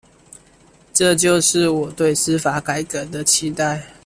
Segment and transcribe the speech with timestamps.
[0.95, 3.85] 這就是我對司法改革的期待